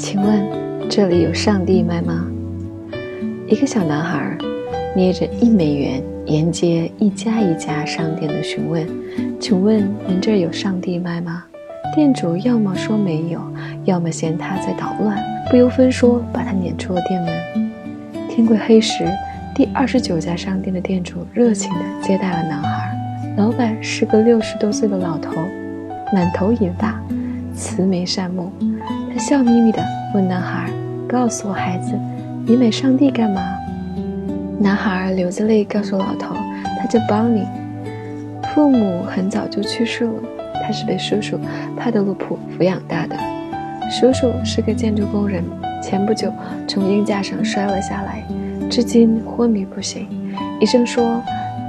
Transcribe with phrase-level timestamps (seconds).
[0.00, 0.48] 请问
[0.88, 2.26] 这里有上帝卖吗？
[3.46, 4.34] 一个小男孩
[4.96, 8.88] 捏着一美元，沿街一家一家商店的询问
[9.38, 11.44] ：“请问您这儿有上帝卖吗？”
[11.94, 13.42] 店主要么说没有，
[13.84, 15.18] 要么嫌他在捣乱，
[15.50, 17.70] 不由分说把他撵出了店门。
[18.26, 19.04] 天快黑时，
[19.54, 22.90] 第二十九家商店的店主热情地接待了男孩。
[23.36, 25.34] 老板是个六十多岁的老头，
[26.14, 26.98] 满头银发，
[27.54, 28.50] 慈眉善目。
[29.12, 29.82] 他笑眯眯地
[30.14, 30.70] 问男孩
[31.08, 31.98] ：“告诉我，孩子，
[32.46, 33.42] 你美上帝干嘛？”
[34.58, 36.34] 男孩流着泪告诉老头
[36.80, 37.44] ：“他叫邦尼，
[38.54, 40.12] 父母很早就去世了，
[40.64, 41.38] 他是被叔叔
[41.76, 43.16] 帕德鲁普抚养大的。
[43.90, 45.44] 叔叔是个建筑工人，
[45.82, 46.32] 前不久
[46.68, 48.22] 从鹰架上摔了下来，
[48.70, 50.06] 至今昏迷不醒。
[50.60, 51.22] 医生说。”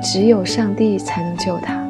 [0.04, 1.81] 只有上帝才能救他。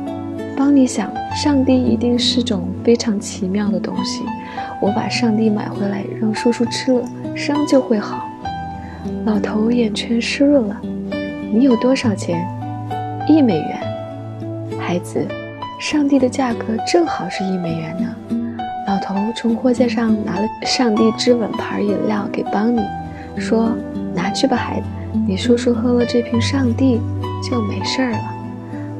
[0.62, 4.24] 邦尼想，上帝一定是种非常奇妙的东西。
[4.80, 7.02] 我把上帝买回来，让叔叔吃了，
[7.36, 8.30] 伤就会好。
[9.26, 10.80] 老头眼圈湿润了。
[11.52, 12.48] 你有多少钱？
[13.28, 14.80] 一美元。
[14.80, 15.28] 孩子，
[15.80, 18.16] 上帝的价格正好是一美元呢。
[18.86, 22.82] 老头从货架上拿了上帝之吻牌饮料给邦尼，
[23.36, 23.76] 说
[24.14, 24.86] ：“拿去吧，孩子。
[25.28, 27.02] 你叔叔喝了这瓶上帝。”
[27.50, 28.20] 就没事儿了。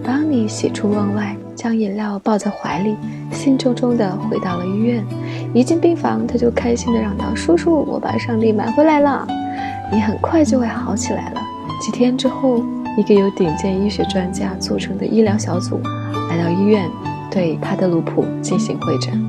[0.04, 2.96] 邦尼喜出望外，将饮料抱在怀里，
[3.32, 5.06] 兴冲冲地回到了医院。
[5.54, 9.28] 一进病房，他就开心地嚷道：“叔叔，我把上帝买回来了，
[9.94, 11.42] 你很快就会好起来了。”
[11.80, 12.64] 几天之后，
[12.98, 15.80] 一个由顶尖医学专家组成的医疗小组
[16.32, 16.90] 来到医院，
[17.30, 19.24] 对帕德鲁普进行会诊。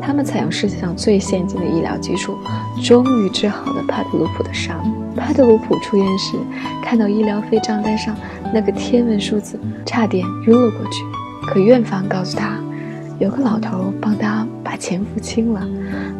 [0.00, 2.38] 他们采用世界上最先进的医疗技术，
[2.80, 4.78] 终于治好了帕德鲁普的伤。
[5.16, 6.36] 帕德鲁普出院时，
[6.80, 8.14] 看到医疗费账单上
[8.54, 11.02] 那个天文数字，差点晕了过去。
[11.46, 12.58] 可院方告诉他，
[13.18, 15.66] 有个老头帮他把钱付清了。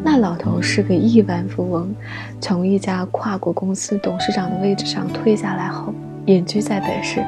[0.02, 1.92] 那老头是个亿万富翁，
[2.40, 5.92] 从一家跨国公司董事长的位置上退下来后，
[6.26, 7.22] 隐居在本市，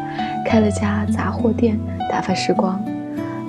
[0.46, 1.78] 开了家杂货店，
[2.10, 2.80] 打发时光。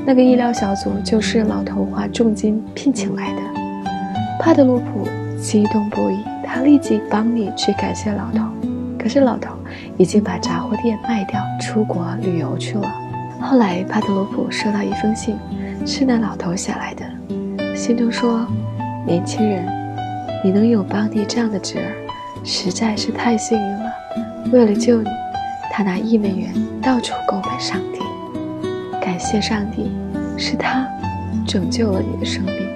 [0.05, 3.41] 那个医疗小组就是老头花重金聘请来的。
[4.39, 5.07] 帕特鲁普
[5.39, 8.45] 激动不已，他立即帮你去感谢老头。
[8.97, 9.53] 可是老头
[9.97, 12.91] 已经把杂货店卖掉，出国旅游去了。
[13.41, 15.37] 后来帕特罗普收到一封信，
[15.85, 17.75] 是那老头写来的。
[17.75, 18.45] 信中说
[19.07, 19.65] ：“年轻人，
[20.43, 21.95] 你能有邦尼这样的侄儿，
[22.43, 23.91] 实在是太幸运了。
[24.51, 25.09] 为了救你，
[25.71, 27.99] 他拿一美元到处购买上帝。
[29.01, 29.91] 感谢上帝。”
[30.41, 30.87] 是他
[31.45, 32.68] 拯救了你的生命。